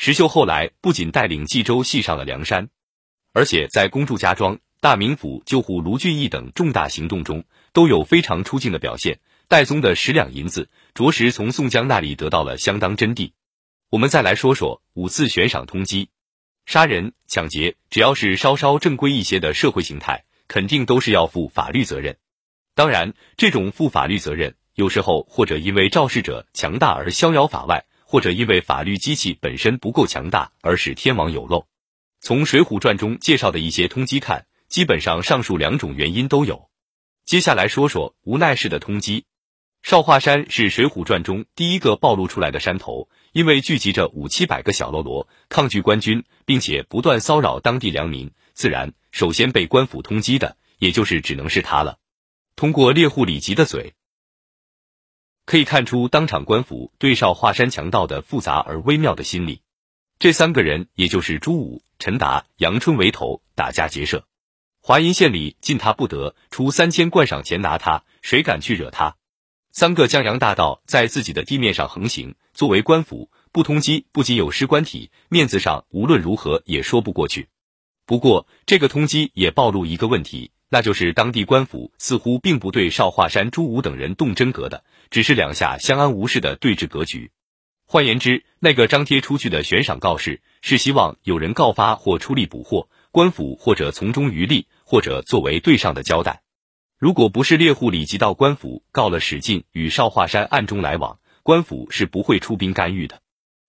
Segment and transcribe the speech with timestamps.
[0.00, 2.68] 石秀后来不仅带领冀州系上了梁山，
[3.32, 9.18] 而且在攻筑家庄、大名府救护卢俊义等重大行动中都有非常出镜的表现。
[9.48, 13.32] 戴宗的十两银子，着实从宋江那里得到了相当真谛。
[13.90, 16.06] 我们再来说说五次悬赏通缉、
[16.64, 22.16] 杀人、抢劫，只要是稍稍正规一些的社会形态，肯定都是要负法律责任。
[22.76, 27.84] 当然，这种负法律责任，有时候或者因为肇事者强大而逍遥法外。
[28.10, 31.66] 或者因为法律机器本身不够强大而使天网有漏。
[32.20, 36.70] 从《水浒传》中介绍的一些通缉看，基本上上述两种原因都有。
[37.26, 39.24] 接下来说说无奈式的通缉。
[39.82, 51.98] 少华山是《水浒传》中第一个暴露出来的山头，因为聚集着五七百个小喽啰抗拒官军，并且不断骚扰当地良民，自然首先被官府通缉的，也就是只能是他了。
[52.56, 53.92] 通过猎户李吉的嘴。
[55.48, 59.62] 可以看出，当场官府对少华山强盗的复杂而微妙的心理。
[60.18, 64.26] 这三个人，也就是朱武、陈达、杨春为头，打家劫舍。
[64.82, 69.16] 华阴县里进他不得，出三千贯赏钱拿他，谁敢去惹他？
[69.72, 77.48] 三个江洋大盗在自己的地面上横行，作为官府不通缉，不仅有失官体，面子上无论如何也说不过去。
[78.04, 80.50] 不过，这个通缉也暴露一个问题。
[80.70, 87.30] 那就是当地官府似乎并不对少华山朱武等人动真格的，只是两下相安无事的对峙格局。
[87.86, 96.42] 换言之，那个张贴出去的悬赏告示，是希望有人告发或出力捕获，官府或者从中渔利，或者作为对上的交代。
[96.98, 103.22] 如果不是猎户李吉到官府告了史进与少华山暗中来往，官府是不会出兵干预的。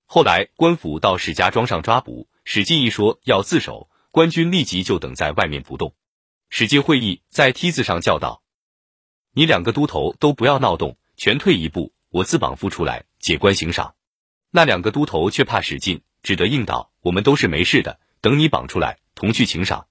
[0.05, 5.93] 后来官府到史家庄上抓捕史进，一说要自首，官军立即就等在外面不动。
[6.49, 8.41] 史进会议在梯子上叫道
[9.33, 13.93] ：“你两个都头都不要闹动，全退一步，我自绑缚出来解官行赏。”
[14.51, 19.87] 那两个都头却怕使劲，只得应道：“我们都是没事的，等你绑出来，同去请赏。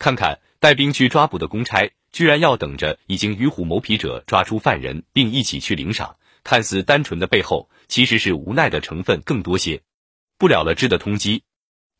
[0.00, 6.16] 看看带兵去抓捕的公差，居然要等着已经与虎谋皮者抓出犯人，并一起去领赏。
[6.42, 9.80] 看似单纯的背后，其实是无奈的成分更多些。
[10.36, 11.42] 不了了之的通缉。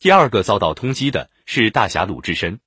[0.01, 2.59] 第二个遭到通缉的是大侠鲁智深。”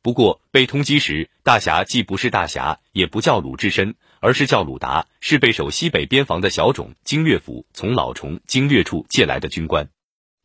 [0.00, 9.88] 不过被通缉时，大侠既不是大侠，也不叫鲁智深，而是叫鲁达，是被守西北边防的小种经略府从老崇经略处借来的军官。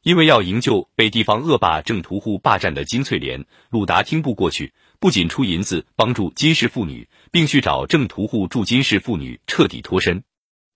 [0.01, 10.25] 因为要营救被地方恶霸正屠户霸占的金翠莲，鲁达听不过去，不仅出银子帮助金氏妇女，并去找正屠户助金氏妇女彻底脱身。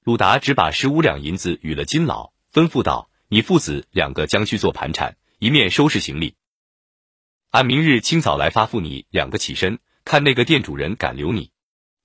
[0.05, 6.35] 鲁达只把十五两银子与了金老，吩咐道：“你父子两个将去做盘缠，一面收拾行李。”
[7.51, 11.51] 按明日清早来发付，你两个起身，看那个店主人敢留你。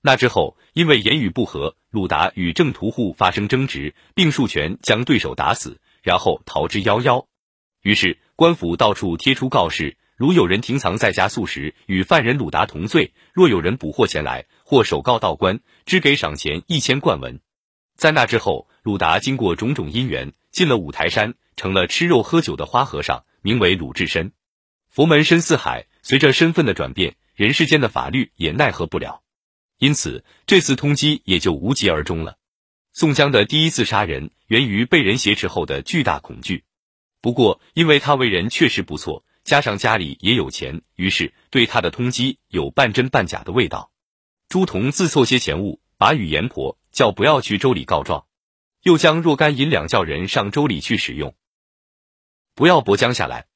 [0.05, 7.25] 那之后，因为言语不合，鲁达与郑屠户发生争执，并数拳将对手打死，然后逃之夭夭。
[7.83, 17.39] 于是官府到处贴出告示：如有人停藏在家素食，与犯人鲁达同罪；若有人捕获前来，或首告到官，支给赏钱一千贯文。
[17.95, 24.33] 在那之后，鲁达经过种种因缘，进了五台山，成了吃肉喝酒的花和尚，名为鲁智深。
[24.89, 29.22] 佛门深似海，随着身份的转变，人世间的法律也奈何不了，
[29.77, 32.37] 因此这次通缉也就无疾而终了。
[32.93, 36.63] 宋江的第一次杀人，源于被人挟持后的巨大恐惧。
[37.21, 43.91] 不过，因为他为人确实不错，加上家里也有钱，于是对他的通缉有半真半假的味道。
[44.47, 48.25] 朱仝自凑些钱物，把语言婆叫不要去州里告状，
[48.83, 51.33] 又将若干银两叫人上州里去使用，
[52.53, 53.47] 不要薄将下来。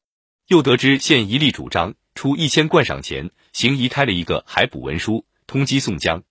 [0.48, 6.22] 又得知县一力主张出一千贯赏钱，行移开了一个海捕文书，通缉宋江。